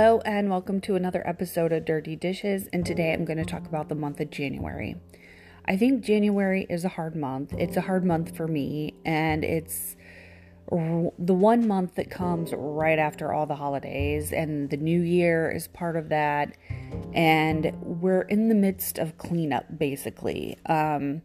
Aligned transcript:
Hello, 0.00 0.22
and 0.24 0.48
welcome 0.48 0.80
to 0.80 0.96
another 0.96 1.22
episode 1.28 1.72
of 1.72 1.84
Dirty 1.84 2.16
Dishes. 2.16 2.70
And 2.72 2.86
today 2.86 3.12
I'm 3.12 3.26
going 3.26 3.36
to 3.36 3.44
talk 3.44 3.66
about 3.66 3.90
the 3.90 3.94
month 3.94 4.18
of 4.18 4.30
January. 4.30 4.96
I 5.66 5.76
think 5.76 6.02
January 6.02 6.66
is 6.70 6.86
a 6.86 6.88
hard 6.88 7.14
month. 7.14 7.52
It's 7.58 7.76
a 7.76 7.82
hard 7.82 8.02
month 8.02 8.34
for 8.34 8.48
me, 8.48 8.94
and 9.04 9.44
it's 9.44 9.96
the 10.70 11.34
one 11.34 11.68
month 11.68 11.96
that 11.96 12.10
comes 12.10 12.54
right 12.56 12.98
after 12.98 13.34
all 13.34 13.44
the 13.44 13.56
holidays, 13.56 14.32
and 14.32 14.70
the 14.70 14.78
new 14.78 15.02
year 15.02 15.50
is 15.50 15.68
part 15.68 15.96
of 15.98 16.08
that. 16.08 16.56
And 17.12 17.70
we're 17.82 18.22
in 18.22 18.48
the 18.48 18.54
midst 18.54 18.96
of 18.98 19.18
cleanup, 19.18 19.78
basically. 19.78 20.56
Um, 20.64 21.20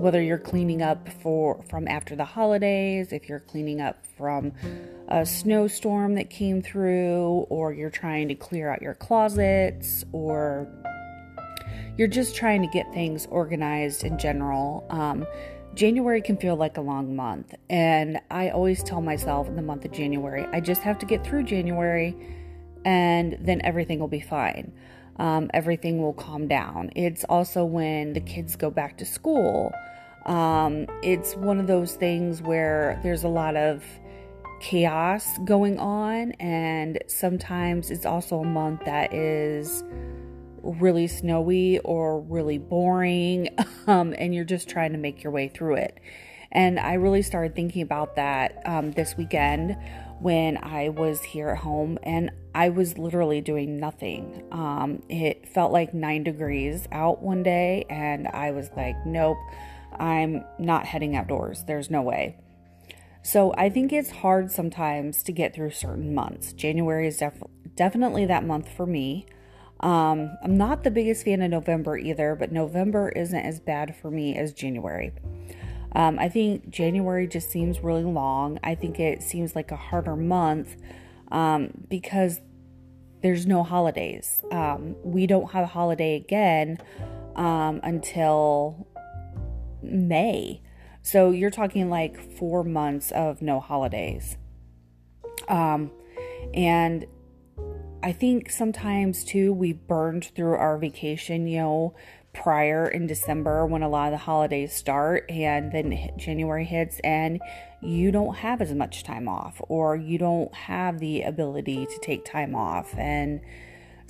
whether 0.00 0.22
you're 0.22 0.38
cleaning 0.38 0.80
up 0.82 1.08
for 1.22 1.62
from 1.68 1.86
after 1.86 2.16
the 2.16 2.24
holidays, 2.24 3.12
if 3.12 3.28
you're 3.28 3.40
cleaning 3.40 3.80
up 3.80 4.04
from 4.16 4.52
a 5.08 5.26
snowstorm 5.26 6.14
that 6.14 6.30
came 6.30 6.62
through, 6.62 7.46
or 7.50 7.72
you're 7.72 7.90
trying 7.90 8.28
to 8.28 8.34
clear 8.34 8.70
out 8.70 8.80
your 8.80 8.94
closets, 8.94 10.04
or 10.12 10.66
you're 11.98 12.08
just 12.08 12.34
trying 12.34 12.62
to 12.62 12.68
get 12.68 12.90
things 12.94 13.26
organized 13.26 14.04
in 14.04 14.18
general. 14.18 14.86
Um, 14.88 15.26
January 15.74 16.22
can 16.22 16.36
feel 16.36 16.56
like 16.56 16.78
a 16.78 16.80
long 16.80 17.14
month, 17.14 17.54
and 17.68 18.20
I 18.30 18.50
always 18.50 18.82
tell 18.82 19.02
myself 19.02 19.48
in 19.48 19.56
the 19.56 19.62
month 19.62 19.84
of 19.84 19.92
January, 19.92 20.46
I 20.52 20.60
just 20.60 20.80
have 20.82 20.98
to 21.00 21.06
get 21.06 21.24
through 21.24 21.44
January, 21.44 22.16
and 22.84 23.36
then 23.40 23.60
everything 23.64 23.98
will 24.00 24.08
be 24.08 24.20
fine. 24.20 24.72
Um, 25.16 25.50
everything 25.52 26.00
will 26.00 26.14
calm 26.14 26.48
down. 26.48 26.90
It's 26.96 27.24
also 27.24 27.64
when 27.64 28.14
the 28.14 28.20
kids 28.20 28.56
go 28.56 28.70
back 28.70 28.96
to 28.98 29.04
school. 29.04 29.72
Um, 30.26 30.86
it's 31.02 31.34
one 31.34 31.58
of 31.58 31.66
those 31.66 31.94
things 31.94 32.42
where 32.42 33.00
there's 33.02 33.24
a 33.24 33.28
lot 33.28 33.56
of 33.56 33.84
chaos 34.60 35.26
going 35.44 35.78
on, 35.78 36.32
and 36.32 36.98
sometimes 37.06 37.90
it's 37.90 38.06
also 38.06 38.40
a 38.40 38.44
month 38.44 38.84
that 38.84 39.12
is 39.14 39.82
really 40.62 41.06
snowy 41.06 41.78
or 41.80 42.20
really 42.20 42.58
boring, 42.58 43.48
um, 43.86 44.14
and 44.18 44.34
you're 44.34 44.44
just 44.44 44.68
trying 44.68 44.92
to 44.92 44.98
make 44.98 45.22
your 45.22 45.32
way 45.32 45.48
through 45.48 45.76
it. 45.76 45.98
And 46.52 46.78
I 46.80 46.94
really 46.94 47.22
started 47.22 47.54
thinking 47.54 47.82
about 47.82 48.16
that 48.16 48.60
um, 48.66 48.90
this 48.92 49.16
weekend 49.16 49.76
when 50.20 50.58
I 50.58 50.88
was 50.88 51.22
here 51.22 51.50
at 51.50 51.58
home 51.58 51.98
and 52.02 52.30
I 52.54 52.68
was 52.68 52.98
literally 52.98 53.40
doing 53.40 53.78
nothing. 53.78 54.42
Um, 54.50 55.02
it 55.08 55.48
felt 55.48 55.72
like 55.72 55.94
nine 55.94 56.24
degrees 56.24 56.86
out 56.90 57.22
one 57.22 57.42
day, 57.42 57.84
and 57.88 58.26
I 58.28 58.50
was 58.50 58.70
like, 58.76 58.96
nope, 59.06 59.38
I'm 60.00 60.44
not 60.58 60.86
heading 60.86 61.14
outdoors. 61.14 61.64
There's 61.66 61.90
no 61.90 62.02
way. 62.02 62.36
So 63.22 63.52
I 63.56 63.68
think 63.68 63.92
it's 63.92 64.10
hard 64.10 64.50
sometimes 64.50 65.22
to 65.24 65.32
get 65.32 65.54
through 65.54 65.72
certain 65.72 66.14
months. 66.14 66.52
January 66.54 67.06
is 67.06 67.18
def- 67.18 67.42
definitely 67.74 68.24
that 68.26 68.44
month 68.44 68.68
for 68.74 68.86
me. 68.86 69.26
Um, 69.80 70.36
I'm 70.42 70.56
not 70.56 70.84
the 70.84 70.90
biggest 70.90 71.24
fan 71.24 71.42
of 71.42 71.50
November 71.50 71.96
either, 71.98 72.34
but 72.34 72.50
November 72.50 73.10
isn't 73.10 73.38
as 73.38 73.60
bad 73.60 73.94
for 73.94 74.10
me 74.10 74.36
as 74.36 74.52
January. 74.52 75.12
Um, 75.92 76.18
I 76.18 76.28
think 76.28 76.70
January 76.70 77.26
just 77.26 77.50
seems 77.50 77.80
really 77.80 78.04
long. 78.04 78.58
I 78.62 78.74
think 78.74 79.00
it 79.00 79.22
seems 79.22 79.56
like 79.56 79.70
a 79.70 79.76
harder 79.76 80.16
month 80.16 80.76
um, 81.30 81.70
because 81.88 82.40
there's 83.22 83.46
no 83.46 83.62
holidays. 83.62 84.42
Um, 84.50 84.96
we 85.02 85.26
don't 85.26 85.50
have 85.50 85.64
a 85.64 85.66
holiday 85.68 86.16
again 86.16 86.78
um, 87.36 87.80
until 87.82 88.86
May. 89.82 90.62
So 91.02 91.30
you're 91.30 91.50
talking 91.50 91.88
like 91.88 92.20
four 92.36 92.62
months 92.62 93.10
of 93.12 93.40
no 93.40 93.60
holidays. 93.60 94.36
Um, 95.48 95.90
and 96.54 97.06
I 98.02 98.12
think 98.12 98.50
sometimes 98.50 99.24
too, 99.24 99.52
we 99.52 99.72
burned 99.72 100.26
through 100.34 100.54
our 100.54 100.78
vacation, 100.78 101.46
you 101.46 101.58
know, 101.58 101.94
prior 102.32 102.86
in 102.86 103.06
December 103.06 103.66
when 103.66 103.82
a 103.82 103.88
lot 103.88 104.06
of 104.06 104.12
the 104.12 104.24
holidays 104.24 104.72
start, 104.72 105.28
and 105.28 105.72
then 105.72 106.10
January 106.16 106.64
hits, 106.64 107.00
and 107.00 107.40
you 107.82 108.12
don't 108.12 108.36
have 108.36 108.60
as 108.60 108.72
much 108.72 109.02
time 109.02 109.28
off, 109.28 109.60
or 109.68 109.96
you 109.96 110.16
don't 110.16 110.54
have 110.54 110.98
the 111.00 111.22
ability 111.22 111.86
to 111.86 111.98
take 112.00 112.24
time 112.24 112.54
off. 112.54 112.94
And 112.96 113.40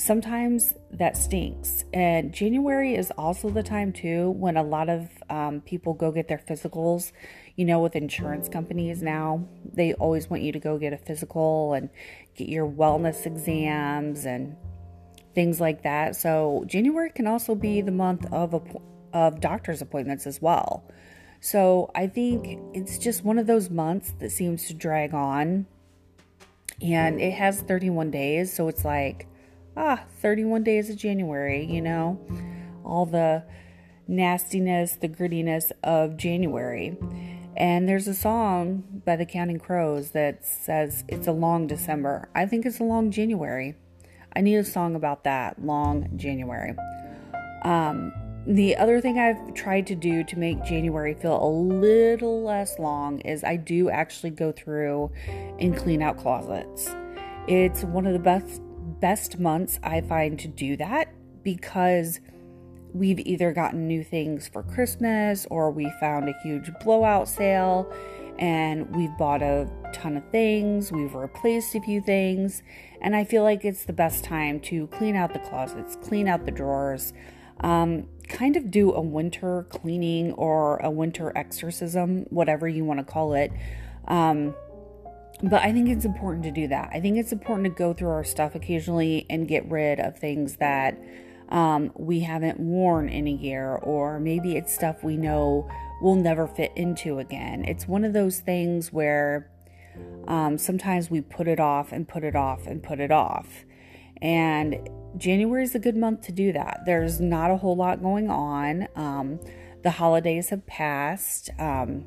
sometimes 0.00 0.74
that 0.92 1.14
stinks. 1.14 1.84
And 1.92 2.32
January 2.32 2.94
is 2.94 3.12
also 3.18 3.50
the 3.50 3.62
time, 3.62 3.92
too, 3.92 4.30
when 4.30 4.56
a 4.56 4.62
lot 4.62 4.88
of 4.88 5.08
um, 5.28 5.60
people 5.60 5.92
go 5.92 6.10
get 6.10 6.26
their 6.26 6.38
physicals. 6.38 7.12
You 7.56 7.66
know, 7.66 7.80
with 7.80 7.94
insurance 7.94 8.48
companies 8.48 9.02
now, 9.02 9.46
they 9.70 9.92
always 9.94 10.30
want 10.30 10.42
you 10.42 10.52
to 10.52 10.58
go 10.58 10.78
get 10.78 10.94
a 10.94 10.96
physical 10.96 11.74
and 11.74 11.90
get 12.34 12.48
your 12.48 12.66
wellness 12.66 13.26
exams 13.26 14.24
and 14.24 14.56
things 15.34 15.60
like 15.60 15.82
that. 15.82 16.16
So, 16.16 16.64
January 16.66 17.10
can 17.10 17.26
also 17.26 17.54
be 17.54 17.82
the 17.82 17.92
month 17.92 18.26
of, 18.32 18.78
of 19.12 19.40
doctor's 19.40 19.82
appointments 19.82 20.26
as 20.26 20.40
well. 20.40 20.90
So, 21.40 21.90
I 21.94 22.06
think 22.06 22.58
it's 22.72 22.96
just 22.96 23.22
one 23.22 23.38
of 23.38 23.46
those 23.46 23.68
months 23.68 24.14
that 24.20 24.30
seems 24.30 24.66
to 24.68 24.74
drag 24.74 25.12
on. 25.12 25.66
And 26.80 27.20
it 27.20 27.34
has 27.34 27.60
31 27.60 28.10
days. 28.10 28.50
So, 28.50 28.68
it's 28.68 28.86
like, 28.86 29.26
ah, 29.76 30.04
31 30.20 30.64
days 30.64 30.90
of 30.90 30.96
January, 30.96 31.64
you 31.64 31.80
know, 31.80 32.20
all 32.84 33.06
the 33.06 33.44
nastiness, 34.06 34.96
the 35.00 35.08
grittiness 35.08 35.70
of 35.82 36.16
January. 36.16 36.96
And 37.56 37.88
there's 37.88 38.08
a 38.08 38.14
song 38.14 39.02
by 39.04 39.16
the 39.16 39.26
Counting 39.26 39.58
Crows 39.58 40.10
that 40.10 40.44
says 40.44 41.04
it's 41.08 41.26
a 41.26 41.32
long 41.32 41.66
December. 41.66 42.28
I 42.34 42.46
think 42.46 42.64
it's 42.66 42.80
a 42.80 42.84
long 42.84 43.10
January. 43.10 43.76
I 44.34 44.40
need 44.40 44.56
a 44.56 44.64
song 44.64 44.94
about 44.94 45.24
that, 45.24 45.64
long 45.64 46.10
January. 46.16 46.74
Um, 47.62 48.12
the 48.46 48.76
other 48.76 49.00
thing 49.00 49.18
I've 49.18 49.54
tried 49.54 49.86
to 49.88 49.94
do 49.94 50.24
to 50.24 50.38
make 50.38 50.64
January 50.64 51.14
feel 51.14 51.42
a 51.42 51.50
little 51.50 52.42
less 52.42 52.78
long 52.78 53.20
is 53.20 53.44
I 53.44 53.56
do 53.56 53.90
actually 53.90 54.30
go 54.30 54.50
through 54.50 55.12
and 55.58 55.76
clean 55.76 56.00
out 56.00 56.16
closets. 56.16 56.88
It's 57.46 57.84
one 57.84 58.06
of 58.06 58.12
the 58.12 58.18
best 58.18 58.62
best 59.00 59.38
months 59.38 59.78
I 59.82 60.00
find 60.00 60.38
to 60.40 60.48
do 60.48 60.76
that 60.76 61.12
because 61.42 62.20
we've 62.92 63.20
either 63.20 63.52
gotten 63.52 63.86
new 63.86 64.02
things 64.02 64.48
for 64.48 64.62
Christmas 64.62 65.46
or 65.50 65.70
we 65.70 65.90
found 66.00 66.28
a 66.28 66.34
huge 66.42 66.70
blowout 66.82 67.28
sale 67.28 67.92
and 68.38 68.94
we've 68.94 69.16
bought 69.18 69.42
a 69.42 69.68
ton 69.92 70.16
of 70.16 70.24
things, 70.30 70.90
we've 70.90 71.14
replaced 71.14 71.74
a 71.74 71.80
few 71.80 72.00
things, 72.00 72.62
and 73.02 73.14
I 73.14 73.22
feel 73.22 73.42
like 73.42 73.66
it's 73.66 73.84
the 73.84 73.92
best 73.92 74.24
time 74.24 74.60
to 74.60 74.86
clean 74.88 75.14
out 75.14 75.34
the 75.34 75.40
closets, 75.40 75.96
clean 75.96 76.26
out 76.26 76.46
the 76.46 76.50
drawers, 76.50 77.12
um, 77.60 78.08
kind 78.28 78.56
of 78.56 78.70
do 78.70 78.92
a 78.92 79.00
winter 79.00 79.66
cleaning 79.68 80.32
or 80.32 80.78
a 80.78 80.90
winter 80.90 81.36
exorcism, 81.36 82.24
whatever 82.30 82.66
you 82.66 82.82
want 82.82 82.98
to 82.98 83.04
call 83.04 83.34
it. 83.34 83.52
Um, 84.08 84.54
but 85.42 85.62
I 85.62 85.72
think 85.72 85.88
it's 85.88 86.04
important 86.04 86.44
to 86.44 86.50
do 86.50 86.68
that. 86.68 86.90
I 86.92 87.00
think 87.00 87.16
it's 87.16 87.32
important 87.32 87.64
to 87.64 87.70
go 87.70 87.92
through 87.92 88.10
our 88.10 88.24
stuff 88.24 88.54
occasionally 88.54 89.26
and 89.30 89.48
get 89.48 89.68
rid 89.70 90.00
of 90.00 90.18
things 90.18 90.56
that 90.56 90.98
um, 91.48 91.92
we 91.96 92.20
haven't 92.20 92.60
worn 92.60 93.08
in 93.08 93.26
a 93.26 93.32
year, 93.32 93.74
or 93.76 94.20
maybe 94.20 94.56
it's 94.56 94.72
stuff 94.72 95.02
we 95.02 95.16
know 95.16 95.68
we'll 96.00 96.14
never 96.14 96.46
fit 96.46 96.72
into 96.76 97.18
again. 97.18 97.64
It's 97.64 97.88
one 97.88 98.04
of 98.04 98.12
those 98.12 98.40
things 98.40 98.92
where 98.92 99.50
um, 100.28 100.58
sometimes 100.58 101.10
we 101.10 101.20
put 101.20 101.48
it 101.48 101.58
off 101.58 101.92
and 101.92 102.06
put 102.06 102.22
it 102.22 102.36
off 102.36 102.66
and 102.66 102.82
put 102.82 103.00
it 103.00 103.10
off. 103.10 103.64
And 104.22 104.88
January 105.16 105.64
is 105.64 105.74
a 105.74 105.78
good 105.78 105.96
month 105.96 106.22
to 106.22 106.32
do 106.32 106.52
that. 106.52 106.82
There's 106.86 107.20
not 107.20 107.50
a 107.50 107.56
whole 107.56 107.76
lot 107.76 108.02
going 108.02 108.30
on. 108.30 108.86
Um, 108.94 109.40
the 109.82 109.90
holidays 109.90 110.50
have 110.50 110.66
passed. 110.66 111.50
Um, 111.58 112.04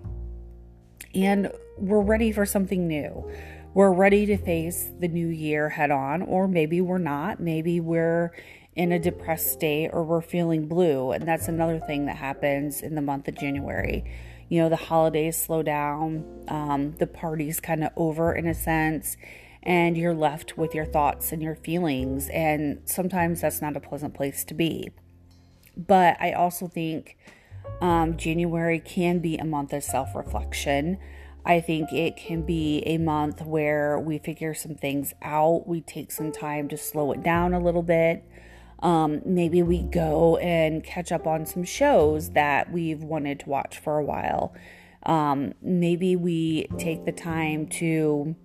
and 1.14 1.52
we're 1.78 2.02
ready 2.02 2.32
for 2.32 2.46
something 2.46 2.88
new. 2.88 3.30
We're 3.74 3.92
ready 3.92 4.26
to 4.28 4.38
face 4.38 4.90
the 5.00 5.08
new 5.08 5.28
year 5.28 5.70
head 5.70 5.92
on, 5.92 6.22
or 6.22 6.48
maybe 6.48 6.80
we're 6.82 7.00
not. 7.00 7.40
Maybe 7.40 7.80
we're 7.80 8.32
in 8.76 8.92
a 8.92 9.00
depressed 9.00 9.52
state 9.52 9.90
or 9.94 10.04
we're 10.04 10.22
feeling 10.22 10.68
blue. 10.68 11.12
And 11.12 11.28
that's 11.28 11.48
another 11.48 11.80
thing 11.80 12.06
that 12.06 12.18
happens 12.18 12.82
in 12.82 12.96
the 12.96 13.02
month 13.02 13.28
of 13.28 13.36
January. 13.36 14.04
You 14.50 14.62
know, 14.62 14.70
the 14.70 14.76
holidays 14.76 15.38
slow 15.38 15.64
down, 15.64 16.46
um, 16.48 16.96
the 16.98 17.08
party's 17.08 17.60
kind 17.60 17.84
of 17.84 17.92
over 17.96 18.34
in 18.34 18.46
a 18.46 18.54
sense, 18.54 19.18
and 19.64 19.98
you're 19.98 20.14
left 20.14 20.58
with 20.58 20.76
your 20.76 20.86
thoughts 20.86 21.32
and 21.32 21.42
your 21.42 21.56
feelings. 21.56 22.30
And 22.30 22.82
sometimes 22.86 23.42
that's 23.42 23.62
not 23.62 23.76
a 23.76 23.80
pleasant 23.80 24.14
place 24.14 24.44
to 24.46 24.54
be. 24.54 24.92
But 25.76 26.18
I 26.20 26.34
also 26.34 26.68
think 26.68 27.18
um, 27.82 28.18
January 28.18 28.80
can 28.80 29.20
be 29.20 29.38
a 29.38 29.46
month 29.46 29.74
of 29.74 29.84
self 29.84 30.16
reflection. 30.16 30.98
I 31.46 31.60
think 31.60 31.92
it 31.92 32.16
can 32.16 32.44
be 32.44 32.84
a 32.86 32.98
month 32.98 33.42
where 33.42 34.00
we 34.00 34.18
figure 34.18 34.54
some 34.54 34.76
things 34.76 35.14
out. 35.22 35.68
We 35.68 35.82
take 35.82 36.12
some 36.12 36.32
time 36.32 36.70
to 36.70 36.78
slow 36.78 37.12
it 37.12 37.22
down 37.22 37.54
a 37.54 37.60
little 37.60 37.84
bit. 37.84 38.24
Um, 38.82 39.22
maybe 39.26 39.64
we 39.64 39.82
go 39.82 40.38
and 40.38 40.84
catch 40.84 41.12
up 41.12 41.28
on 41.28 41.46
some 41.46 41.64
shows 41.64 42.32
that 42.32 42.72
we've 42.72 43.04
wanted 43.04 43.42
to 43.42 43.50
watch 43.50 43.80
for 43.80 43.98
a 43.98 44.04
while. 44.04 44.54
Um, 45.06 45.54
maybe 45.62 46.16
we 46.16 46.68
take 46.78 47.06
the 47.06 47.12
time 47.12 47.68
to 47.68 48.36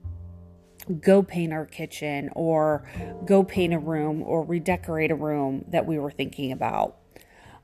go 1.00 1.22
paint 1.22 1.52
our 1.52 1.66
kitchen 1.66 2.30
or 2.34 2.88
go 3.24 3.44
paint 3.44 3.74
a 3.74 3.78
room 3.78 4.22
or 4.22 4.44
redecorate 4.44 5.10
a 5.10 5.14
room 5.14 5.64
that 5.68 5.86
we 5.86 5.98
were 5.98 6.10
thinking 6.10 6.52
about. 6.52 6.97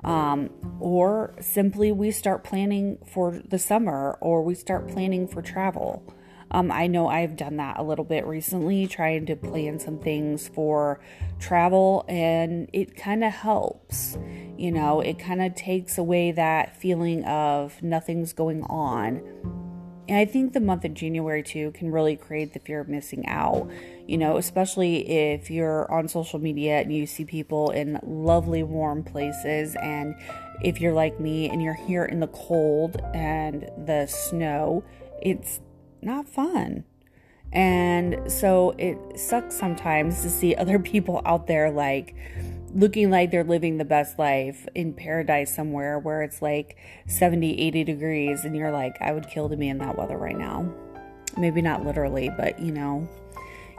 Um, 0.05 0.51
or 0.81 1.35
simply 1.41 1.91
we 1.93 2.11
start 2.11 2.45
planning 2.45 2.99
for 3.07 3.41
the 3.49 3.59
summer 3.59 4.19
or 4.21 4.43
we 4.43 4.55
start 4.55 4.89
planning 4.89 5.27
for 5.27 5.41
travel. 5.41 6.05
Um, 6.51 6.71
I 6.71 6.87
know 6.87 7.09
I've 7.09 7.37
done 7.37 7.57
that 7.57 7.79
a 7.79 7.83
little 7.83 8.05
bit 8.05 8.27
recently, 8.27 8.87
trying 8.87 9.27
to 9.27 9.35
plan 9.35 9.81
some 9.81 9.99
things 9.99 10.47
for 10.47 11.01
travel, 11.41 12.05
and 12.07 12.69
it 12.73 12.97
kind 12.97 13.25
of 13.25 13.33
helps. 13.33 14.17
You 14.57 14.71
know, 14.71 15.01
it 15.01 15.19
kind 15.19 15.43
of 15.43 15.57
takes 15.57 15.99
away 15.99 16.31
that 16.33 16.77
feeling 16.77 17.25
of 17.25 17.83
nothing's 17.83 18.33
going 18.33 18.63
on. 18.65 19.64
And 20.07 20.19
I 20.19 20.27
think 20.27 20.53
the 20.53 20.61
month 20.61 20.85
of 20.85 20.93
January 20.93 21.43
too 21.43 21.71
can 21.73 21.91
really 21.91 22.17
create 22.17 22.53
the 22.53 22.59
fear 22.59 22.81
of 22.81 22.89
missing 22.89 23.27
out. 23.27 23.71
You 24.07 24.19
know, 24.19 24.37
especially 24.37 25.09
if 25.09 25.51
you're 25.51 25.91
on 25.91 26.09
social 26.09 26.39
media 26.39 26.81
and 26.81 26.95
you 26.95 27.07
see 27.07 27.25
people 27.25 27.71
in 27.71 27.99
lovely 28.03 28.63
warm 28.63 29.03
places 29.03 29.77
and 29.77 30.15
if 30.61 30.81
you're 30.81 30.93
like 30.93 31.19
me 31.19 31.49
and 31.49 31.63
you're 31.63 31.73
here 31.73 32.05
in 32.05 32.21
the 32.21 32.29
cold 32.29 33.01
and 33.15 33.71
the 33.87 34.07
snow, 34.07 34.85
it's 35.23 35.61
not 36.03 36.29
fun. 36.29 36.85
And 37.53 38.31
so 38.31 38.75
it 38.79 38.99
sucks 39.19 39.57
sometimes 39.57 40.23
to 40.23 40.31
see 40.31 40.55
other 40.57 40.79
people 40.79 41.23
out 41.25 41.47
there 41.47 41.71
like 41.71 42.15
looking 42.75 43.11
like 43.11 43.31
they're 43.31 43.45
living 43.45 43.79
the 43.79 43.85
best 43.85 44.19
life 44.19 44.67
in 44.75 44.93
paradise 44.93 45.55
somewhere 45.55 45.99
where 45.99 46.23
it's 46.23 46.43
like 46.43 46.77
70, 47.07 47.61
80 47.61 47.85
degrees 47.85 48.45
and 48.45 48.57
you're 48.57 48.73
like, 48.73 48.97
I 49.01 49.13
would 49.13 49.29
kill 49.29 49.49
to 49.49 49.57
be 49.57 49.69
in 49.69 49.79
that 49.79 49.97
weather 49.97 50.19
right 50.19 50.37
now. 50.37 50.73
Maybe 51.37 51.63
not 51.63 51.85
literally, 51.85 52.31
but 52.37 52.59
you 52.61 52.73
know, 52.73 53.09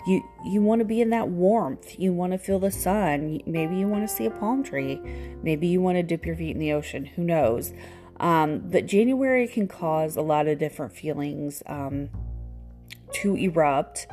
you 0.08 0.24
you 0.46 0.62
want 0.62 0.80
to 0.80 0.86
be 0.86 1.02
in 1.02 1.10
that 1.10 1.30
warmth. 1.30 2.00
You 2.00 2.14
want 2.14 2.32
to 2.34 2.38
feel 2.38 2.60
the 2.60 2.72
sun. 2.72 3.42
Maybe 3.46 3.76
you 3.76 3.88
want 3.88 4.08
to 4.08 4.14
see 4.14 4.26
a 4.26 4.32
palm 4.32 4.64
tree. 4.64 5.02
Maybe 5.42 5.68
you 5.68 5.82
want 5.82 5.98
to 5.98 6.04
dip 6.04 6.26
your 6.26 6.36
feet 6.36 6.52
in 6.52 6.60
the 6.60 6.74
ocean. 6.74 7.06
Who 7.06 7.24
knows? 7.24 7.74
Um, 8.20 8.60
but 8.70 8.86
January 8.86 9.48
can 9.48 9.68
cause 9.68 10.16
a 10.16 10.22
lot 10.22 10.48
of 10.48 10.60
different 10.60 10.96
feelings 10.96 11.64
um, 11.66 12.10
to 13.14 13.36
erupt. 13.36 14.08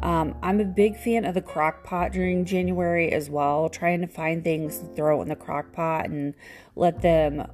Um, 0.00 0.36
I'm 0.42 0.60
a 0.60 0.64
big 0.64 0.96
fan 0.98 1.24
of 1.24 1.34
the 1.34 1.42
crock 1.42 1.84
pot 1.84 2.12
during 2.12 2.44
January 2.44 3.12
as 3.12 3.30
well, 3.30 3.68
trying 3.68 4.00
to 4.02 4.06
find 4.06 4.44
things 4.44 4.78
to 4.78 4.86
throw 4.94 5.22
in 5.22 5.28
the 5.28 5.36
crock 5.36 5.72
pot 5.72 6.06
and 6.06 6.34
let 6.76 7.00
them 7.00 7.46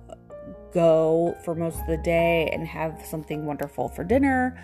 go 0.73 1.37
for 1.45 1.55
most 1.55 1.81
of 1.81 1.87
the 1.87 1.97
day 1.97 2.49
and 2.53 2.67
have 2.67 3.05
something 3.05 3.47
wonderful 3.47 3.89
for 3.89 4.05
dinner. 4.05 4.61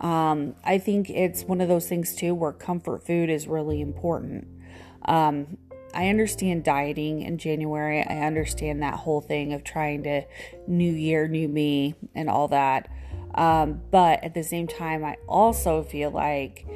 Um, 0.00 0.54
I 0.64 0.78
think 0.78 1.10
it's 1.10 1.44
one 1.44 1.60
of 1.60 1.68
those 1.68 1.86
things 1.86 2.14
too 2.14 2.34
where 2.34 2.52
comfort 2.52 3.06
food 3.06 3.28
is 3.28 3.46
really 3.46 3.80
important. 3.80 4.48
Um, 5.04 5.58
I 5.92 6.08
understand 6.08 6.64
dieting 6.64 7.22
in 7.22 7.38
January. 7.38 8.02
I 8.02 8.20
understand 8.20 8.82
that 8.82 8.94
whole 8.94 9.20
thing 9.20 9.52
of 9.52 9.64
trying 9.64 10.04
to 10.04 10.22
new 10.66 10.92
year, 10.92 11.26
new 11.26 11.48
me, 11.48 11.94
and 12.14 12.30
all 12.30 12.48
that. 12.48 12.88
Um, 13.34 13.82
but 13.90 14.22
at 14.24 14.34
the 14.34 14.42
same 14.42 14.66
time, 14.66 15.04
I 15.04 15.16
also 15.28 15.82
feel 15.82 16.10
like 16.10 16.66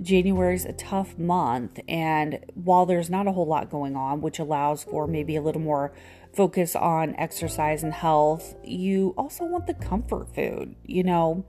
January 0.00 0.54
is 0.54 0.64
a 0.64 0.72
tough 0.72 1.18
month. 1.18 1.80
And 1.88 2.40
while 2.54 2.86
there's 2.86 3.10
not 3.10 3.26
a 3.26 3.32
whole 3.32 3.46
lot 3.46 3.70
going 3.70 3.96
on, 3.96 4.20
which 4.20 4.38
allows 4.38 4.84
for 4.84 5.06
maybe 5.06 5.36
a 5.36 5.42
little 5.42 5.60
more 5.60 5.92
focus 6.34 6.76
on 6.76 7.14
exercise 7.16 7.82
and 7.82 7.92
health, 7.92 8.54
you 8.62 9.14
also 9.16 9.44
want 9.44 9.66
the 9.66 9.74
comfort 9.74 10.34
food. 10.34 10.76
You 10.84 11.02
know, 11.02 11.44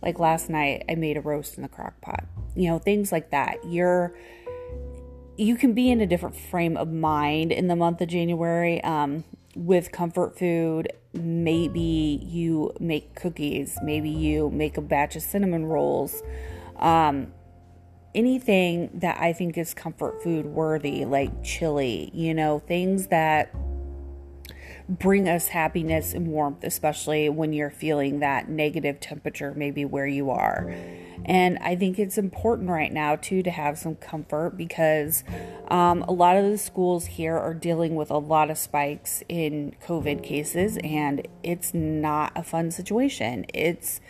like 0.00 0.18
last 0.18 0.48
night, 0.48 0.84
I 0.88 0.94
made 0.94 1.16
a 1.16 1.20
roast 1.20 1.56
in 1.56 1.62
the 1.62 1.68
crock 1.68 2.00
pot, 2.00 2.24
you 2.54 2.68
know, 2.68 2.78
things 2.78 3.12
like 3.12 3.30
that. 3.30 3.58
You're 3.64 4.14
you 5.36 5.56
can 5.56 5.72
be 5.72 5.90
in 5.90 6.00
a 6.00 6.06
different 6.06 6.36
frame 6.36 6.76
of 6.76 6.92
mind 6.92 7.52
in 7.52 7.66
the 7.66 7.74
month 7.74 8.00
of 8.00 8.08
January 8.08 8.84
um, 8.84 9.24
with 9.56 9.90
comfort 9.90 10.38
food. 10.38 10.92
Maybe 11.14 12.20
you 12.22 12.72
make 12.78 13.14
cookies, 13.14 13.78
maybe 13.82 14.10
you 14.10 14.50
make 14.50 14.76
a 14.76 14.82
batch 14.82 15.16
of 15.16 15.22
cinnamon 15.22 15.64
rolls. 15.64 16.22
Um, 16.76 17.32
anything 18.14 18.90
that 18.94 19.18
I 19.20 19.32
think 19.32 19.56
is 19.56 19.74
comfort 19.74 20.22
food 20.22 20.46
worthy, 20.46 21.04
like 21.04 21.42
chili, 21.42 22.10
you 22.12 22.34
know, 22.34 22.58
things 22.58 23.08
that 23.08 23.54
bring 24.88 25.28
us 25.28 25.48
happiness 25.48 26.12
and 26.12 26.26
warmth, 26.28 26.64
especially 26.64 27.28
when 27.28 27.52
you're 27.52 27.70
feeling 27.70 28.18
that 28.20 28.48
negative 28.48 29.00
temperature, 29.00 29.54
maybe 29.56 29.84
where 29.84 30.06
you 30.06 30.30
are. 30.30 30.74
And 31.24 31.58
I 31.58 31.76
think 31.76 31.98
it's 31.98 32.18
important 32.18 32.68
right 32.68 32.92
now, 32.92 33.16
too, 33.16 33.42
to 33.44 33.50
have 33.50 33.78
some 33.78 33.94
comfort 33.94 34.56
because 34.56 35.22
um, 35.68 36.02
a 36.02 36.12
lot 36.12 36.36
of 36.36 36.44
the 36.50 36.58
schools 36.58 37.06
here 37.06 37.36
are 37.36 37.54
dealing 37.54 37.94
with 37.94 38.10
a 38.10 38.18
lot 38.18 38.50
of 38.50 38.58
spikes 38.58 39.22
in 39.28 39.76
COVID 39.86 40.24
cases, 40.24 40.78
and 40.82 41.26
it's 41.42 41.72
not 41.72 42.32
a 42.34 42.42
fun 42.42 42.72
situation. 42.72 43.46
It's, 43.54 44.00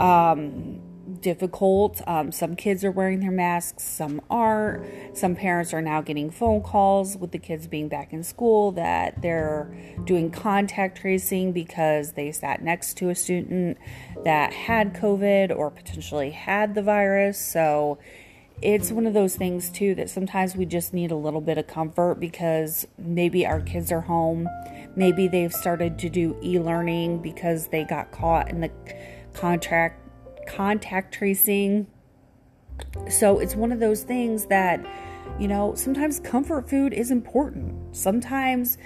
um, 0.00 0.80
difficult. 1.20 2.00
Um, 2.06 2.32
some 2.32 2.56
kids 2.56 2.84
are 2.84 2.90
wearing 2.90 3.20
their 3.20 3.30
masks, 3.30 3.84
some 3.84 4.20
aren't. 4.30 5.16
Some 5.16 5.36
parents 5.36 5.74
are 5.74 5.82
now 5.82 6.00
getting 6.00 6.30
phone 6.30 6.62
calls 6.62 7.16
with 7.16 7.32
the 7.32 7.38
kids 7.38 7.66
being 7.66 7.88
back 7.88 8.12
in 8.12 8.22
school 8.22 8.72
that 8.72 9.20
they're 9.22 9.74
doing 10.04 10.30
contact 10.30 10.98
tracing 10.98 11.52
because 11.52 12.12
they 12.12 12.32
sat 12.32 12.62
next 12.62 12.96
to 12.98 13.10
a 13.10 13.14
student 13.14 13.78
that 14.24 14.52
had 14.52 14.94
COVID 14.94 15.56
or 15.56 15.70
potentially 15.70 16.30
had 16.30 16.74
the 16.74 16.82
virus. 16.82 17.38
So 17.38 17.98
it's 18.62 18.92
one 18.92 19.06
of 19.06 19.14
those 19.14 19.36
things 19.36 19.70
too 19.70 19.94
that 19.94 20.10
sometimes 20.10 20.54
we 20.54 20.66
just 20.66 20.92
need 20.92 21.10
a 21.10 21.16
little 21.16 21.40
bit 21.40 21.56
of 21.56 21.66
comfort 21.66 22.20
because 22.20 22.86
maybe 22.98 23.46
our 23.46 23.60
kids 23.60 23.90
are 23.90 24.02
home. 24.02 24.48
Maybe 24.96 25.28
they've 25.28 25.52
started 25.52 25.98
to 26.00 26.10
do 26.10 26.36
e 26.42 26.58
learning 26.58 27.22
because 27.22 27.68
they 27.68 27.84
got 27.84 28.10
caught 28.12 28.50
in 28.50 28.60
the 28.60 28.70
contract 29.32 30.00
contact 30.48 31.14
tracing. 31.14 31.86
So 33.08 33.38
it's 33.38 33.54
one 33.54 33.72
of 33.72 33.80
those 33.80 34.02
things 34.02 34.46
that, 34.46 34.84
you 35.38 35.46
know, 35.48 35.74
sometimes 35.74 36.18
comfort 36.20 36.68
food 36.68 36.92
is 36.92 37.10
important. 37.10 37.96
Sometimes, 37.96 38.78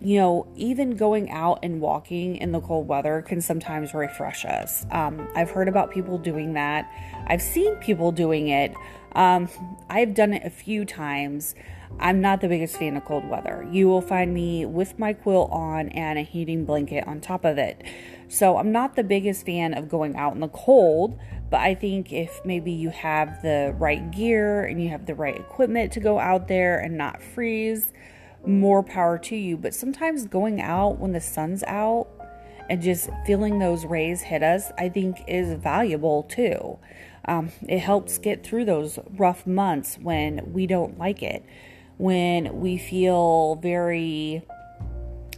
you 0.00 0.18
know, 0.18 0.46
even 0.56 0.96
going 0.96 1.30
out 1.30 1.58
and 1.62 1.80
walking 1.80 2.36
in 2.36 2.52
the 2.52 2.60
cold 2.60 2.86
weather 2.88 3.22
can 3.22 3.40
sometimes 3.40 3.94
refresh 3.94 4.44
us. 4.44 4.86
Um, 4.90 5.28
I've 5.34 5.50
heard 5.50 5.68
about 5.68 5.90
people 5.90 6.18
doing 6.18 6.54
that, 6.54 6.90
I've 7.26 7.42
seen 7.42 7.74
people 7.76 8.12
doing 8.12 8.48
it. 8.48 8.74
Um, 9.12 9.48
I've 9.88 10.12
done 10.14 10.32
it 10.32 10.44
a 10.44 10.50
few 10.50 10.84
times. 10.84 11.54
I'm 12.00 12.20
not 12.20 12.40
the 12.40 12.48
biggest 12.48 12.76
fan 12.76 12.96
of 12.96 13.04
cold 13.04 13.28
weather. 13.28 13.66
You 13.70 13.88
will 13.88 14.00
find 14.00 14.34
me 14.34 14.66
with 14.66 14.98
my 14.98 15.12
quilt 15.12 15.50
on 15.50 15.88
and 15.90 16.18
a 16.18 16.22
heating 16.22 16.64
blanket 16.64 17.06
on 17.06 17.20
top 17.20 17.44
of 17.44 17.56
it. 17.56 17.82
So 18.28 18.56
I'm 18.56 18.72
not 18.72 18.96
the 18.96 19.04
biggest 19.04 19.46
fan 19.46 19.74
of 19.74 19.88
going 19.88 20.16
out 20.16 20.34
in 20.34 20.40
the 20.40 20.48
cold, 20.48 21.18
but 21.50 21.60
I 21.60 21.74
think 21.74 22.12
if 22.12 22.40
maybe 22.44 22.72
you 22.72 22.90
have 22.90 23.42
the 23.42 23.74
right 23.78 24.10
gear 24.10 24.64
and 24.64 24.82
you 24.82 24.88
have 24.90 25.06
the 25.06 25.14
right 25.14 25.36
equipment 25.36 25.92
to 25.92 26.00
go 26.00 26.18
out 26.18 26.48
there 26.48 26.78
and 26.78 26.98
not 26.98 27.22
freeze, 27.22 27.92
more 28.46 28.82
power 28.82 29.18
to 29.18 29.36
you. 29.36 29.56
But 29.56 29.74
sometimes 29.74 30.26
going 30.26 30.60
out 30.60 30.98
when 30.98 31.12
the 31.12 31.20
sun's 31.20 31.62
out 31.64 32.08
and 32.68 32.82
just 32.82 33.10
feeling 33.26 33.58
those 33.58 33.84
rays 33.84 34.22
hit 34.22 34.42
us, 34.42 34.72
I 34.78 34.88
think 34.88 35.22
is 35.26 35.54
valuable 35.54 36.24
too. 36.24 36.78
Um, 37.26 37.50
it 37.66 37.78
helps 37.78 38.18
get 38.18 38.44
through 38.44 38.64
those 38.66 38.98
rough 39.16 39.46
months 39.46 39.96
when 40.00 40.52
we 40.52 40.66
don't 40.66 40.98
like 40.98 41.22
it, 41.22 41.44
when 41.96 42.60
we 42.60 42.76
feel 42.76 43.56
very 43.56 44.42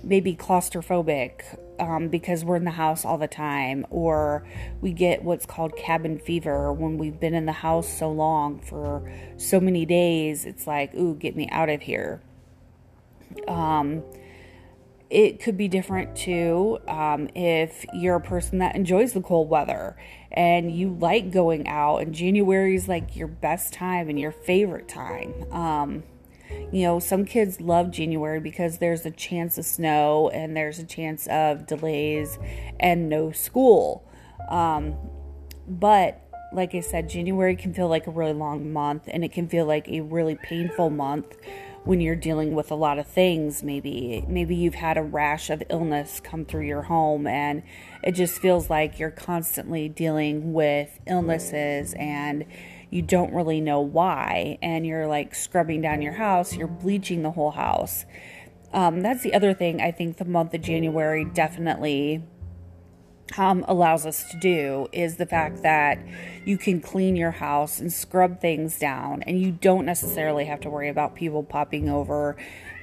maybe 0.03 0.35
claustrophobic 0.37 1.43
um, 1.79 2.09
because 2.09 2.45
we're 2.45 2.57
in 2.57 2.65
the 2.65 2.71
house 2.71 3.05
all 3.05 3.19
the 3.19 3.29
time, 3.29 3.85
or 3.91 4.47
we 4.81 4.93
get 4.93 5.23
what's 5.23 5.45
called 5.45 5.77
cabin 5.77 6.19
fever 6.19 6.73
when 6.73 6.97
we've 6.97 7.21
been 7.21 7.35
in 7.35 7.47
the 7.47 7.53
house 7.53 7.89
so 7.89 8.11
long 8.11 8.61
for 8.61 9.11
so 9.37 9.61
many 9.61 9.85
days. 9.85 10.45
It's 10.47 10.67
like, 10.67 10.95
ooh, 10.95 11.15
get 11.15 11.37
me 11.37 11.49
out 11.51 11.69
of 11.69 11.83
here. 11.83 12.23
Um, 13.47 14.03
it 15.11 15.41
could 15.41 15.57
be 15.57 15.69
different 15.69 16.17
too 16.17 16.79
um, 16.89 17.29
if 17.35 17.85
you're 17.93 18.17
a 18.17 18.21
person 18.21 18.59
that 18.59 18.75
enjoys 18.75 19.13
the 19.13 19.21
cold 19.21 19.49
weather 19.49 19.97
and 20.33 20.75
you 20.75 20.97
like 20.99 21.31
going 21.31 21.69
out, 21.69 21.99
and 21.99 22.15
January 22.15 22.75
is 22.75 22.89
like 22.89 23.17
your 23.17 23.29
best 23.29 23.73
time 23.73 24.09
and 24.09 24.19
your 24.19 24.33
favorite 24.33 24.89
time. 24.89 25.53
Um, 25.53 26.03
you 26.73 26.83
know, 26.83 26.99
some 26.99 27.25
kids 27.25 27.61
love 27.61 27.91
January 27.91 28.41
because 28.41 28.79
there's 28.79 29.07
a 29.07 29.11
chance 29.11 29.59
of 29.59 29.65
snow 29.65 30.31
and 30.31 30.57
there's 30.57 30.79
a 30.79 30.85
chance 30.85 31.27
of 31.29 31.67
delays 31.67 32.39
and 32.81 33.09
no 33.09 33.33
school. 33.33 34.09
Um, 34.49 34.97
but 35.69 36.23
like 36.53 36.75
I 36.75 36.81
said, 36.81 37.09
January 37.09 37.57
can 37.57 37.75
feel 37.75 37.89
like 37.89 38.07
a 38.07 38.11
really 38.11 38.33
long 38.33 38.73
month 38.73 39.05
and 39.09 39.25
it 39.25 39.33
can 39.33 39.49
feel 39.49 39.67
like 39.67 39.89
a 39.89 40.01
really 40.01 40.37
painful 40.37 40.91
month 40.91 41.37
when 41.85 42.01
you're 42.01 42.17
dealing 42.17 42.53
with 42.53 42.73
a 42.73 42.75
lot 42.75 42.99
of 42.99 43.07
things 43.07 43.63
maybe 43.63 44.25
maybe 44.27 44.57
you've 44.57 44.75
had 44.75 44.99
a 44.99 45.03
rash 45.03 45.51
of 45.51 45.63
illness 45.71 46.21
come 46.21 46.45
through 46.45 46.67
your 46.67 46.83
home 46.83 47.29
and 47.29 47.63
it 48.03 48.11
just 48.11 48.41
feels 48.41 48.69
like 48.69 48.99
you're 48.99 49.09
constantly 49.09 49.89
dealing 49.89 50.53
with 50.53 50.99
illnesses 51.07 51.95
and 51.95 52.45
you 52.91 53.03
don't 53.03 53.33
really 53.33 53.61
know 53.61 53.81
why 53.81 54.59
and 54.63 54.87
you're 54.87 55.07
like 55.07 55.35
scrubbing 55.35 55.81
down 55.81 56.03
your 56.03 56.15
house 56.15 56.57
you're 56.57 56.67
bleaching 56.67 57.23
the 57.23 57.33
whole 57.33 57.53
house 57.53 58.05
um, 58.73 59.01
that's 59.01 59.23
the 59.23 59.35
other 59.35 59.55
thing 59.55 59.81
i 59.81 59.91
think 59.91 60.17
the 60.17 60.25
month 60.25 60.55
of 60.55 60.61
january 60.61 61.25
definitely 61.25 62.23
um, 63.37 63.65
allows 63.69 64.07
us 64.07 64.31
to 64.31 64.39
do 64.39 64.89
is 64.93 65.17
the 65.17 65.27
fact 65.27 65.63
that 65.63 65.99
you 66.45 66.57
can 66.57 66.81
clean 66.81 67.17
your 67.17 67.33
house 67.33 67.81
and 67.81 67.93
scrub 67.93 68.41
things 68.41 68.79
down, 68.79 69.23
and 69.23 69.41
you 69.41 69.53
don't 69.53 69.85
necessarily 69.85 70.45
have 70.45 70.61
to 70.61 70.71
worry 70.71 70.89
about 70.89 71.15
people 71.15 71.43
popping 71.43 71.89
over. 71.89 72.37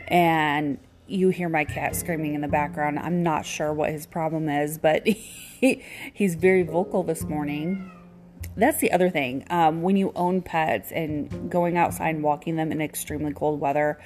And 0.08 0.80
you 1.08 1.30
hear 1.30 1.50
my 1.50 1.66
cat 1.66 1.96
screaming 1.96 2.34
in 2.34 2.42
the 2.42 2.48
background. 2.48 3.00
I'm 3.00 3.24
not 3.24 3.46
sure 3.46 3.74
what 3.74 3.92
his 3.92 4.06
problem 4.06 4.50
is, 4.50 4.78
but 4.78 5.08
he, 5.08 5.84
he's 6.14 6.36
very 6.36 6.64
vocal 6.64 7.04
this 7.04 7.24
morning. 7.24 7.92
That's 8.56 8.80
the 8.80 8.92
other 8.92 9.10
thing. 9.10 9.46
Um, 9.50 9.82
when 9.82 9.96
you 9.96 10.12
own 10.16 10.42
pets 10.42 10.92
and 10.92 11.50
going 11.50 11.78
outside 11.78 12.16
and 12.16 12.24
walking 12.24 12.56
them 12.56 12.72
in 12.72 12.82
extremely 12.82 13.34
cold 13.34 13.60
weather, 13.60 14.00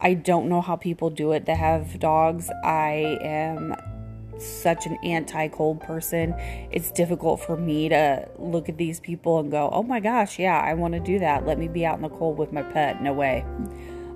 I 0.00 0.14
don't 0.14 0.48
know 0.48 0.60
how 0.60 0.76
people 0.76 1.10
do 1.10 1.32
it 1.32 1.46
that 1.46 1.56
have 1.56 1.98
dogs. 1.98 2.50
I 2.62 3.18
am 3.22 3.74
such 4.38 4.86
an 4.86 4.96
anti 5.02 5.48
cold 5.48 5.80
person, 5.80 6.34
it's 6.70 6.90
difficult 6.90 7.40
for 7.40 7.56
me 7.56 7.88
to 7.88 8.28
look 8.38 8.68
at 8.68 8.76
these 8.76 9.00
people 9.00 9.38
and 9.38 9.50
go, 9.50 9.70
oh 9.72 9.82
my 9.82 10.00
gosh, 10.00 10.38
yeah, 10.38 10.60
I 10.60 10.74
want 10.74 10.94
to 10.94 11.00
do 11.00 11.18
that. 11.18 11.46
Let 11.46 11.58
me 11.58 11.68
be 11.68 11.86
out 11.86 11.96
in 11.96 12.02
the 12.02 12.08
cold 12.08 12.38
with 12.38 12.52
my 12.52 12.62
pet. 12.62 13.02
No 13.02 13.12
way. 13.12 13.44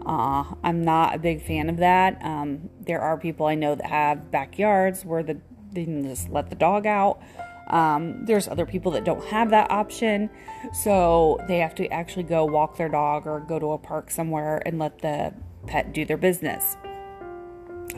Uh, 0.07 0.45
I'm 0.63 0.83
not 0.85 1.15
a 1.15 1.19
big 1.19 1.43
fan 1.43 1.69
of 1.69 1.79
that. 1.79 2.19
Um, 2.23 2.71
there 2.81 3.01
are 3.01 3.19
people 3.19 3.47
I 3.47 3.55
know 3.55 3.75
that 3.75 3.87
have 3.87 4.31
backyards 4.31 5.05
where 5.05 5.23
the, 5.23 5.39
they 5.73 5.85
can 5.85 6.03
just 6.05 6.31
let 6.31 6.51
the 6.51 6.57
dog 6.57 6.87
out. 6.87 7.21
Um, 7.69 8.25
there's 8.25 8.49
other 8.49 8.67
people 8.67 8.93
that 8.93 9.05
don't 9.05 9.25
have 9.27 9.51
that 9.51 9.71
option, 9.71 10.31
so 10.73 11.39
they 11.49 11.59
have 11.59 11.75
to 11.77 11.87
actually 11.89 12.23
go 12.23 12.45
walk 12.45 12.77
their 12.77 12.89
dog 12.89 13.27
or 13.27 13.41
go 13.41 13.59
to 13.59 13.73
a 13.73 13.79
park 13.79 14.11
somewhere 14.11 14.63
and 14.65 14.79
let 14.79 15.01
the 15.01 15.35
pet 15.67 15.93
do 15.93 16.05
their 16.05 16.17
business. 16.17 16.77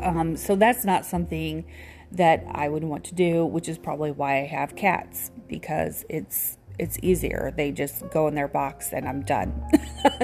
Um, 0.01 0.37
so 0.37 0.57
that's 0.57 0.85
not 0.85 1.05
something 1.05 1.65
that 2.13 2.45
I 2.51 2.69
would 2.69 2.85
want 2.85 3.05
to 3.05 3.15
do, 3.15 3.45
which 3.45 3.69
is 3.69 3.79
probably 3.79 4.11
why 4.11 4.41
I 4.41 4.47
have 4.47 4.75
cats 4.75 5.31
because 5.49 6.05
it's 6.09 6.59
it's 6.79 6.99
easier. 7.03 7.53
They 7.55 7.73
just 7.73 8.09
go 8.11 8.27
in 8.27 8.35
their 8.35 8.49
box 8.49 8.93
and 8.93 9.07
I'm 9.07 9.23
done. 9.23 9.53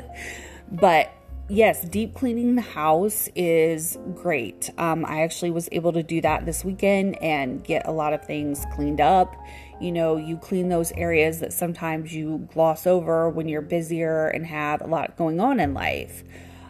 but 0.73 1.13
yes, 1.49 1.85
deep 1.85 2.15
cleaning 2.15 2.55
the 2.55 2.63
house 2.63 3.29
is 3.35 3.99
great. 4.15 4.71
Um, 4.79 5.05
I 5.05 5.23
actually 5.23 5.51
was 5.51 5.69
able 5.73 5.93
to 5.93 6.03
do 6.03 6.21
that 6.21 6.47
this 6.47 6.65
weekend 6.65 7.21
and 7.23 7.63
get 7.63 7.87
a 7.87 7.93
lot 7.93 8.13
of 8.13 8.25
things 8.25 8.65
cleaned 8.75 9.01
up. 9.01 9.35
You 9.81 9.93
know, 9.93 10.17
you 10.17 10.39
clean 10.39 10.69
those 10.69 10.93
areas 10.93 11.41
that 11.41 11.53
sometimes 11.53 12.15
you 12.15 12.49
gloss 12.53 12.87
over 12.87 13.29
when 13.29 13.49
you're 13.49 13.63
busier 13.63 14.29
and 14.29 14.47
have 14.47 14.81
a 14.81 14.87
lot 14.87 15.17
going 15.17 15.39
on 15.39 15.61
in 15.61 15.75
life. 15.75 16.25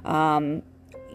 Um, 0.04 0.62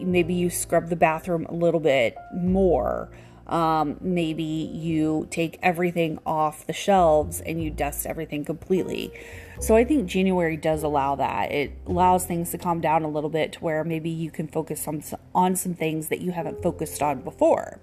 maybe 0.00 0.34
you 0.34 0.50
scrub 0.50 0.88
the 0.88 0.96
bathroom 0.96 1.46
a 1.46 1.54
little 1.54 1.80
bit 1.80 2.16
more. 2.34 3.10
Um, 3.46 3.98
maybe 4.00 4.42
you 4.42 5.26
take 5.30 5.58
everything 5.62 6.18
off 6.24 6.66
the 6.66 6.72
shelves 6.72 7.40
and 7.40 7.62
you 7.62 7.70
dust 7.70 8.06
everything 8.06 8.44
completely. 8.44 9.12
So 9.60 9.76
I 9.76 9.84
think 9.84 10.06
January 10.06 10.56
does 10.56 10.82
allow 10.82 11.16
that. 11.16 11.52
It 11.52 11.72
allows 11.86 12.24
things 12.24 12.50
to 12.50 12.58
calm 12.58 12.80
down 12.80 13.02
a 13.02 13.08
little 13.08 13.30
bit 13.30 13.52
to 13.54 13.60
where 13.60 13.84
maybe 13.84 14.10
you 14.10 14.30
can 14.30 14.48
focus 14.48 14.86
on 14.88 15.02
on 15.34 15.56
some 15.56 15.74
things 15.74 16.08
that 16.08 16.20
you 16.20 16.32
haven't 16.32 16.62
focused 16.62 17.02
on 17.02 17.22
before. 17.22 17.80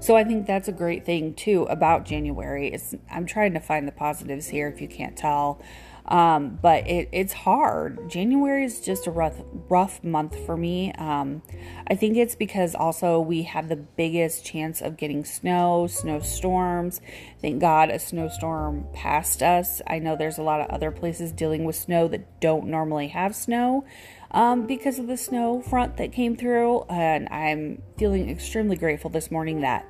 So 0.00 0.16
I 0.16 0.24
think 0.24 0.46
that's 0.46 0.68
a 0.68 0.72
great 0.72 1.04
thing 1.04 1.34
too 1.34 1.64
about 1.64 2.04
January. 2.04 2.68
It's 2.68 2.94
I'm 3.10 3.26
trying 3.26 3.54
to 3.54 3.60
find 3.60 3.86
the 3.86 3.92
positives 3.92 4.48
here 4.48 4.68
if 4.68 4.80
you 4.80 4.88
can't 4.88 5.16
tell. 5.16 5.60
Um, 6.08 6.58
but 6.60 6.86
it, 6.88 7.10
it's 7.12 7.34
hard. 7.34 8.08
January 8.08 8.64
is 8.64 8.80
just 8.80 9.06
a 9.06 9.10
rough, 9.10 9.40
rough 9.68 10.02
month 10.02 10.44
for 10.46 10.56
me. 10.56 10.92
Um, 10.94 11.42
I 11.86 11.94
think 11.94 12.16
it's 12.16 12.34
because 12.34 12.74
also 12.74 13.20
we 13.20 13.42
have 13.42 13.68
the 13.68 13.76
biggest 13.76 14.44
chance 14.44 14.80
of 14.80 14.96
getting 14.96 15.24
snow, 15.24 15.86
snowstorms. 15.86 17.02
Thank 17.42 17.60
God 17.60 17.90
a 17.90 17.98
snowstorm 17.98 18.86
passed 18.94 19.42
us. 19.42 19.82
I 19.86 19.98
know 19.98 20.16
there's 20.16 20.38
a 20.38 20.42
lot 20.42 20.62
of 20.62 20.70
other 20.70 20.90
places 20.90 21.30
dealing 21.30 21.64
with 21.64 21.76
snow 21.76 22.08
that 22.08 22.40
don't 22.40 22.68
normally 22.68 23.08
have 23.08 23.36
snow 23.36 23.84
um, 24.30 24.66
because 24.66 24.98
of 24.98 25.08
the 25.08 25.16
snow 25.18 25.60
front 25.60 25.98
that 25.98 26.12
came 26.12 26.36
through. 26.36 26.84
And 26.88 27.28
I'm 27.30 27.82
feeling 27.98 28.30
extremely 28.30 28.76
grateful 28.76 29.10
this 29.10 29.30
morning 29.30 29.60
that 29.60 29.86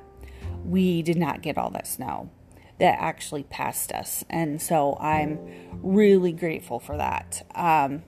we 0.65 1.01
did 1.01 1.17
not 1.17 1.41
get 1.41 1.57
all 1.57 1.69
that 1.69 1.87
snow 1.87 2.29
that 2.79 2.97
actually 2.99 3.43
passed 3.43 3.91
us. 3.91 4.23
And 4.29 4.61
so 4.61 4.97
I'm 4.99 5.39
really 5.83 6.31
grateful 6.31 6.79
for 6.79 6.97
that. 6.97 7.45
Um, 7.53 8.03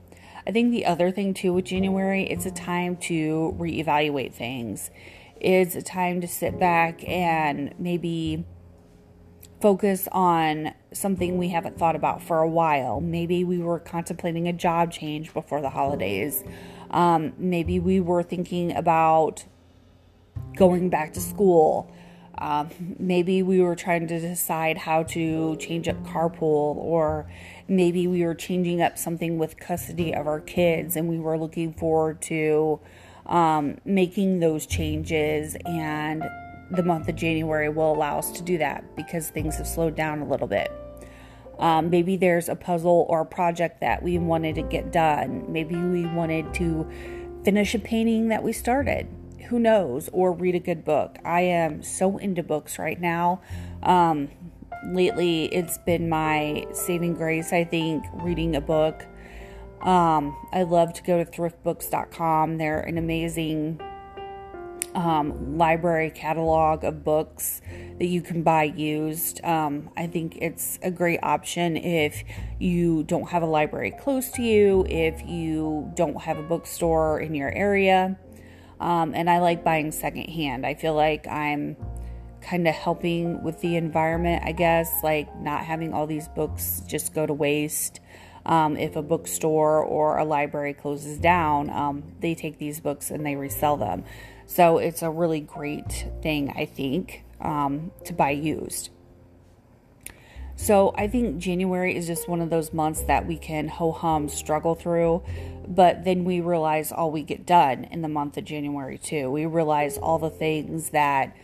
I 0.46 0.50
think 0.50 0.72
the 0.72 0.86
other 0.86 1.10
thing 1.10 1.34
too 1.34 1.52
with 1.52 1.66
January, 1.66 2.24
it's 2.24 2.46
a 2.46 2.50
time 2.50 2.96
to 2.98 3.54
reevaluate 3.58 4.32
things. 4.32 4.90
It's 5.40 5.74
a 5.74 5.82
time 5.82 6.20
to 6.20 6.28
sit 6.28 6.58
back 6.58 7.06
and 7.08 7.74
maybe 7.78 8.44
focus 9.60 10.08
on 10.10 10.74
something 10.92 11.38
we 11.38 11.48
haven't 11.48 11.78
thought 11.78 11.94
about 11.94 12.22
for 12.22 12.40
a 12.40 12.48
while. 12.48 13.00
Maybe 13.00 13.44
we 13.44 13.58
were 13.58 13.78
contemplating 13.78 14.48
a 14.48 14.52
job 14.52 14.90
change 14.90 15.32
before 15.32 15.60
the 15.60 15.70
holidays. 15.70 16.42
Um, 16.90 17.32
maybe 17.38 17.78
we 17.78 18.00
were 18.00 18.22
thinking 18.22 18.74
about 18.74 19.44
going 20.56 20.90
back 20.90 21.12
to 21.14 21.20
school. 21.20 21.94
Um, 22.38 22.70
maybe 22.98 23.42
we 23.42 23.60
were 23.60 23.76
trying 23.76 24.06
to 24.08 24.20
decide 24.20 24.78
how 24.78 25.02
to 25.04 25.56
change 25.56 25.88
up 25.88 26.02
carpool, 26.04 26.76
or 26.76 27.30
maybe 27.68 28.06
we 28.06 28.24
were 28.24 28.34
changing 28.34 28.82
up 28.82 28.98
something 28.98 29.38
with 29.38 29.58
custody 29.58 30.14
of 30.14 30.26
our 30.26 30.40
kids 30.40 30.96
and 30.96 31.08
we 31.08 31.18
were 31.18 31.38
looking 31.38 31.72
forward 31.72 32.20
to 32.22 32.80
um, 33.26 33.78
making 33.84 34.40
those 34.40 34.66
changes. 34.66 35.56
And 35.64 36.24
the 36.70 36.82
month 36.82 37.08
of 37.08 37.16
January 37.16 37.68
will 37.68 37.92
allow 37.92 38.18
us 38.18 38.30
to 38.32 38.42
do 38.42 38.58
that 38.58 38.96
because 38.96 39.30
things 39.30 39.56
have 39.56 39.66
slowed 39.66 39.94
down 39.94 40.20
a 40.20 40.26
little 40.26 40.48
bit. 40.48 40.72
Um, 41.58 41.90
maybe 41.90 42.16
there's 42.16 42.48
a 42.48 42.56
puzzle 42.56 43.06
or 43.08 43.20
a 43.20 43.26
project 43.26 43.80
that 43.82 44.02
we 44.02 44.18
wanted 44.18 44.56
to 44.56 44.62
get 44.62 44.90
done. 44.90 45.44
Maybe 45.52 45.76
we 45.76 46.06
wanted 46.06 46.52
to 46.54 46.90
finish 47.44 47.74
a 47.74 47.78
painting 47.78 48.28
that 48.28 48.42
we 48.42 48.52
started 48.52 49.06
who 49.48 49.58
knows, 49.58 50.08
or 50.12 50.32
read 50.32 50.54
a 50.54 50.60
good 50.60 50.84
book. 50.84 51.18
I 51.24 51.42
am 51.42 51.82
so 51.82 52.18
into 52.18 52.42
books 52.42 52.78
right 52.78 53.00
now. 53.00 53.40
Um, 53.82 54.30
lately, 54.86 55.46
it's 55.46 55.78
been 55.78 56.08
my 56.08 56.66
saving 56.72 57.14
grace, 57.14 57.52
I 57.52 57.64
think, 57.64 58.04
reading 58.14 58.56
a 58.56 58.60
book. 58.60 59.06
Um, 59.82 60.36
I 60.52 60.62
love 60.62 60.92
to 60.94 61.02
go 61.02 61.22
to 61.22 61.30
thriftbooks.com. 61.30 62.58
They're 62.58 62.80
an 62.80 62.98
amazing 62.98 63.80
um, 64.94 65.58
library 65.58 66.10
catalog 66.10 66.84
of 66.84 67.04
books 67.04 67.60
that 67.98 68.06
you 68.06 68.20
can 68.20 68.42
buy 68.42 68.64
used. 68.64 69.44
Um, 69.44 69.90
I 69.96 70.06
think 70.06 70.36
it's 70.36 70.78
a 70.82 70.90
great 70.90 71.20
option 71.22 71.76
if 71.76 72.24
you 72.58 73.02
don't 73.04 73.30
have 73.30 73.42
a 73.42 73.46
library 73.46 73.90
close 73.90 74.30
to 74.32 74.42
you, 74.42 74.86
if 74.88 75.22
you 75.26 75.90
don't 75.94 76.22
have 76.22 76.38
a 76.38 76.42
bookstore 76.42 77.20
in 77.20 77.34
your 77.34 77.50
area. 77.52 78.18
Um, 78.82 79.14
and 79.14 79.30
I 79.30 79.38
like 79.38 79.62
buying 79.62 79.92
secondhand. 79.92 80.66
I 80.66 80.74
feel 80.74 80.94
like 80.94 81.28
I'm 81.28 81.76
kind 82.40 82.66
of 82.66 82.74
helping 82.74 83.40
with 83.44 83.60
the 83.60 83.76
environment, 83.76 84.42
I 84.44 84.50
guess, 84.50 84.92
like 85.04 85.34
not 85.38 85.64
having 85.64 85.94
all 85.94 86.08
these 86.08 86.26
books 86.28 86.82
just 86.88 87.14
go 87.14 87.24
to 87.24 87.32
waste. 87.32 88.00
Um, 88.44 88.76
if 88.76 88.96
a 88.96 89.02
bookstore 89.02 89.78
or 89.84 90.18
a 90.18 90.24
library 90.24 90.74
closes 90.74 91.18
down, 91.18 91.70
um, 91.70 92.02
they 92.18 92.34
take 92.34 92.58
these 92.58 92.80
books 92.80 93.12
and 93.12 93.24
they 93.24 93.36
resell 93.36 93.76
them. 93.76 94.02
So 94.46 94.78
it's 94.78 95.02
a 95.02 95.10
really 95.10 95.40
great 95.40 96.08
thing, 96.20 96.52
I 96.56 96.64
think, 96.64 97.24
um, 97.40 97.92
to 98.04 98.12
buy 98.12 98.30
used. 98.30 98.90
So 100.62 100.94
I 100.96 101.08
think 101.08 101.38
January 101.38 101.96
is 101.96 102.06
just 102.06 102.28
one 102.28 102.40
of 102.40 102.48
those 102.48 102.72
months 102.72 103.02
that 103.02 103.26
we 103.26 103.36
can 103.36 103.66
ho 103.66 103.90
hum 103.90 104.28
struggle 104.28 104.76
through 104.76 105.22
but 105.66 106.04
then 106.04 106.24
we 106.24 106.40
realize 106.40 106.92
all 106.92 107.10
we 107.10 107.22
get 107.22 107.46
done 107.46 107.84
in 107.84 108.02
the 108.02 108.08
month 108.08 108.36
of 108.36 108.44
January 108.44 108.98
too. 108.98 109.30
We 109.30 109.46
realize 109.46 109.98
all 109.98 110.18
the 110.18 110.30
things 110.30 110.90
that 110.90 111.36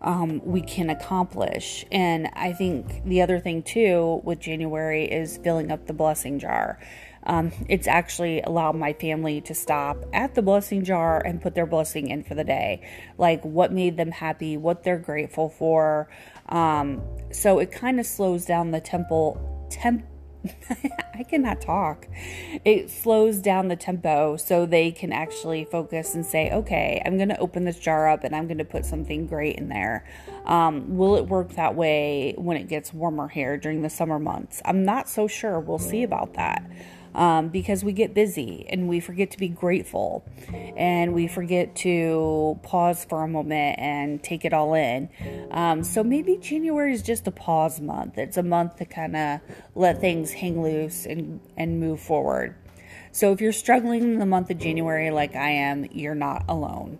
um, 0.00 0.40
we 0.44 0.60
can 0.60 0.90
accomplish. 0.90 1.84
And 1.90 2.28
I 2.34 2.52
think 2.52 3.04
the 3.04 3.22
other 3.22 3.38
thing 3.38 3.62
too 3.62 4.20
with 4.24 4.40
January 4.40 5.04
is 5.04 5.38
filling 5.38 5.70
up 5.70 5.86
the 5.86 5.92
blessing 5.92 6.38
jar. 6.38 6.78
Um, 7.26 7.52
it's 7.68 7.86
actually 7.86 8.40
allowed 8.40 8.76
my 8.76 8.92
family 8.94 9.40
to 9.42 9.54
stop 9.54 10.04
at 10.12 10.34
the 10.34 10.42
blessing 10.42 10.84
jar 10.84 11.20
and 11.20 11.42
put 11.42 11.54
their 11.54 11.66
blessing 11.66 12.08
in 12.08 12.22
for 12.24 12.34
the 12.34 12.44
day, 12.44 12.88
like 13.18 13.44
what 13.44 13.72
made 13.72 13.96
them 13.96 14.12
happy, 14.12 14.56
what 14.56 14.84
they're 14.84 14.98
grateful 14.98 15.48
for. 15.48 16.08
Um, 16.48 17.02
so 17.32 17.58
it 17.58 17.72
kind 17.72 18.00
of 18.00 18.06
slows 18.06 18.44
down 18.44 18.70
the 18.70 18.80
temple 18.80 19.68
temp 19.70 20.04
I 21.14 21.22
cannot 21.24 21.60
talk. 21.60 22.06
It 22.64 22.90
slows 22.90 23.38
down 23.38 23.68
the 23.68 23.76
tempo 23.76 24.36
so 24.36 24.66
they 24.66 24.90
can 24.92 25.12
actually 25.12 25.64
focus 25.64 26.14
and 26.14 26.24
say, 26.24 26.50
okay, 26.50 27.02
I'm 27.04 27.16
going 27.16 27.30
to 27.30 27.38
open 27.38 27.64
this 27.64 27.78
jar 27.78 28.08
up 28.08 28.24
and 28.24 28.34
I'm 28.34 28.46
going 28.46 28.58
to 28.58 28.64
put 28.64 28.84
something 28.84 29.26
great 29.26 29.56
in 29.56 29.68
there. 29.68 30.06
Um, 30.44 30.96
will 30.96 31.16
it 31.16 31.26
work 31.26 31.54
that 31.54 31.74
way 31.74 32.34
when 32.36 32.56
it 32.56 32.68
gets 32.68 32.92
warmer 32.92 33.28
here 33.28 33.56
during 33.56 33.82
the 33.82 33.90
summer 33.90 34.18
months? 34.18 34.62
I'm 34.64 34.84
not 34.84 35.08
so 35.08 35.26
sure. 35.26 35.58
We'll 35.60 35.78
see 35.78 36.02
about 36.02 36.34
that 36.34 36.62
um, 37.16 37.48
because 37.48 37.82
we 37.82 37.92
get 37.92 38.14
busy 38.14 38.66
and 38.68 38.88
we 38.88 39.00
forget 39.00 39.30
to 39.32 39.38
be 39.38 39.48
grateful 39.48 40.24
and 40.76 41.14
we 41.14 41.26
forget 41.26 41.74
to 41.74 42.60
pause 42.62 43.04
for 43.04 43.24
a 43.24 43.28
moment 43.28 43.78
and 43.78 44.22
take 44.22 44.44
it 44.44 44.52
all 44.52 44.74
in. 44.74 45.08
Um, 45.50 45.82
so 45.82 46.04
maybe 46.04 46.36
January 46.36 46.92
is 46.92 47.02
just 47.02 47.26
a 47.26 47.30
pause 47.30 47.80
month. 47.80 48.18
It's 48.18 48.36
a 48.36 48.42
month 48.42 48.76
to 48.76 48.84
kind 48.84 49.16
of 49.16 49.40
let 49.74 50.00
things 50.00 50.32
hang 50.32 50.62
loose 50.62 51.06
and, 51.06 51.40
and 51.56 51.80
move 51.80 52.00
forward. 52.00 52.54
So 53.12 53.32
if 53.32 53.40
you're 53.40 53.52
struggling 53.52 54.02
in 54.02 54.18
the 54.18 54.26
month 54.26 54.50
of 54.50 54.58
January 54.58 55.10
like 55.10 55.34
I 55.34 55.48
am, 55.48 55.86
you're 55.90 56.14
not 56.14 56.44
alone. 56.48 56.98